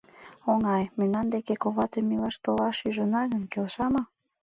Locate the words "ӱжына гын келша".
2.87-3.85